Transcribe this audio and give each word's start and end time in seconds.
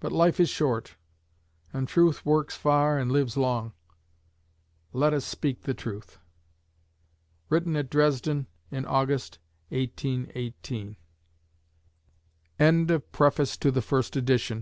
But 0.00 0.12
life 0.12 0.40
is 0.40 0.48
short, 0.48 0.96
and 1.74 1.86
truth 1.86 2.24
works 2.24 2.56
far 2.56 2.98
and 2.98 3.12
lives 3.12 3.36
long: 3.36 3.74
let 4.94 5.12
us 5.12 5.26
speak 5.26 5.64
the 5.64 5.74
truth. 5.74 6.18
Written 7.50 7.76
at 7.76 7.90
Dresden 7.90 8.46
in 8.70 8.86
August 8.86 9.40
1818. 9.68 10.96
PREFACE 13.12 13.58
TO 13.58 13.70
THE 13.70 13.82
SECOND 13.82 14.16
EDITION. 14.16 14.60